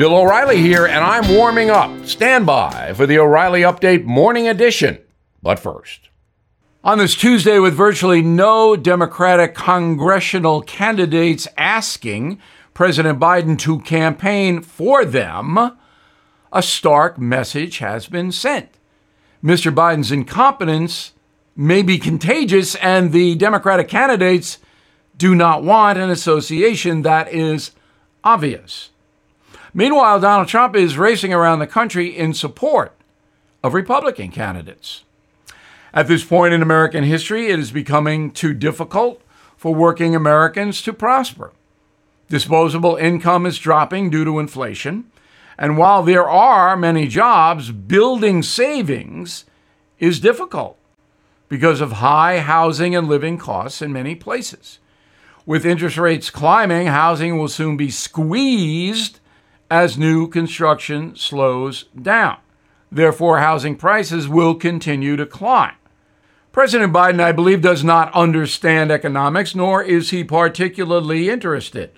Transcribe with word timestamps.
Bill 0.00 0.16
O'Reilly 0.16 0.56
here, 0.56 0.86
and 0.86 1.04
I'm 1.04 1.28
warming 1.28 1.68
up. 1.68 2.06
Stand 2.06 2.46
by 2.46 2.94
for 2.94 3.06
the 3.06 3.18
O'Reilly 3.18 3.60
Update 3.60 4.04
Morning 4.04 4.48
Edition. 4.48 4.98
But 5.42 5.58
first, 5.58 6.08
on 6.82 6.96
this 6.96 7.14
Tuesday, 7.14 7.58
with 7.58 7.74
virtually 7.74 8.22
no 8.22 8.76
Democratic 8.76 9.54
congressional 9.54 10.62
candidates 10.62 11.46
asking 11.58 12.40
President 12.72 13.20
Biden 13.20 13.58
to 13.58 13.80
campaign 13.80 14.62
for 14.62 15.04
them, 15.04 15.76
a 16.50 16.62
stark 16.62 17.18
message 17.18 17.76
has 17.80 18.06
been 18.06 18.32
sent. 18.32 18.70
Mr. 19.44 19.70
Biden's 19.70 20.10
incompetence 20.10 21.12
may 21.54 21.82
be 21.82 21.98
contagious, 21.98 22.74
and 22.76 23.12
the 23.12 23.34
Democratic 23.34 23.88
candidates 23.88 24.56
do 25.18 25.34
not 25.34 25.62
want 25.62 25.98
an 25.98 26.08
association 26.08 27.02
that 27.02 27.30
is 27.30 27.72
obvious. 28.24 28.88
Meanwhile, 29.72 30.20
Donald 30.20 30.48
Trump 30.48 30.74
is 30.74 30.98
racing 30.98 31.32
around 31.32 31.60
the 31.60 31.66
country 31.66 32.16
in 32.16 32.34
support 32.34 32.92
of 33.62 33.74
Republican 33.74 34.30
candidates. 34.30 35.04
At 35.92 36.08
this 36.08 36.24
point 36.24 36.54
in 36.54 36.62
American 36.62 37.04
history, 37.04 37.48
it 37.48 37.58
is 37.58 37.70
becoming 37.72 38.30
too 38.30 38.54
difficult 38.54 39.22
for 39.56 39.74
working 39.74 40.14
Americans 40.14 40.82
to 40.82 40.92
prosper. 40.92 41.52
Disposable 42.28 42.96
income 42.96 43.44
is 43.44 43.58
dropping 43.58 44.10
due 44.10 44.24
to 44.24 44.38
inflation. 44.38 45.10
And 45.58 45.76
while 45.76 46.02
there 46.02 46.28
are 46.28 46.76
many 46.76 47.06
jobs, 47.06 47.70
building 47.70 48.42
savings 48.42 49.44
is 49.98 50.20
difficult 50.20 50.78
because 51.48 51.80
of 51.80 51.92
high 51.92 52.38
housing 52.38 52.94
and 52.94 53.08
living 53.08 53.36
costs 53.36 53.82
in 53.82 53.92
many 53.92 54.14
places. 54.14 54.78
With 55.44 55.66
interest 55.66 55.98
rates 55.98 56.30
climbing, 56.30 56.86
housing 56.86 57.36
will 57.36 57.48
soon 57.48 57.76
be 57.76 57.90
squeezed 57.90 59.18
as 59.70 59.96
new 59.96 60.26
construction 60.26 61.14
slows 61.14 61.84
down. 62.00 62.38
Therefore, 62.90 63.38
housing 63.38 63.76
prices 63.76 64.28
will 64.28 64.54
continue 64.56 65.16
to 65.16 65.24
climb. 65.24 65.74
President 66.52 66.92
Biden, 66.92 67.20
I 67.20 67.30
believe, 67.30 67.62
does 67.62 67.84
not 67.84 68.12
understand 68.12 68.90
economics, 68.90 69.54
nor 69.54 69.82
is 69.82 70.10
he 70.10 70.24
particularly 70.24 71.30
interested. 71.30 71.92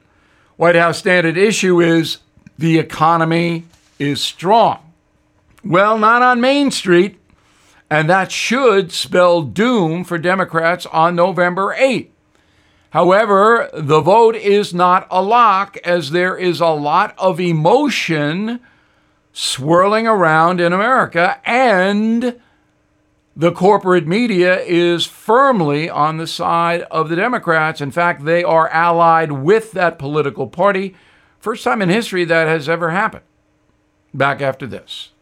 White 0.57 0.77
House 0.77 0.99
standard 0.99 1.39
issue 1.39 1.81
is 1.81 2.19
the 2.59 2.79
economy 2.79 3.65
is 3.99 4.21
strong. 4.21 4.93
Well, 5.65 5.99
not 5.99 6.21
on 6.21 6.43
Main 6.43 6.71
Street, 6.71 7.19
and 7.89 8.11
that 8.11 8.31
should 8.31 8.93
spell 8.93 9.43
doom 9.43 10.05
for 10.05 10.19
Democrats 10.19 10.85
on 10.87 11.17
November 11.17 11.75
8th. 11.79 12.12
However, 12.93 13.71
the 13.73 14.03
vote 14.03 14.37
is 14.37 14.75
not 14.75 15.07
a 15.11 15.23
lock 15.23 15.79
as 15.79 16.11
there 16.11 16.37
is 16.37 16.61
a 16.61 16.67
lot 16.67 17.15
of 17.17 17.41
emotion 17.41 18.61
swirling 19.33 20.07
around 20.07 20.61
in 20.61 20.75
America, 20.75 21.41
and 21.47 22.39
the 23.35 23.51
corporate 23.51 24.07
media 24.07 24.61
is 24.61 25.07
firmly 25.07 25.89
on 25.89 26.19
the 26.19 26.27
side 26.27 26.83
of 26.91 27.09
the 27.09 27.17
Democrats. 27.17 27.81
In 27.81 27.91
fact, 27.91 28.27
they 28.27 28.45
are 28.45 28.69
allied 28.69 29.33
with 29.33 29.73
that 29.73 29.99
political 29.99 30.47
party. 30.47 30.95
First 31.41 31.65
time 31.65 31.81
in 31.81 31.89
history 31.89 32.27
that 32.27 32.47
has 32.47 32.69
ever 32.69 32.91
happened. 32.91 33.25
Back 34.13 34.43
after 34.43 34.67
this. 34.67 35.13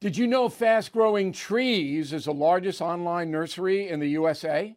Did 0.00 0.16
you 0.16 0.28
know 0.28 0.48
Fast 0.48 0.92
Growing 0.92 1.32
Trees 1.32 2.12
is 2.12 2.26
the 2.26 2.32
largest 2.32 2.80
online 2.80 3.32
nursery 3.32 3.88
in 3.88 3.98
the 3.98 4.10
USA? 4.10 4.76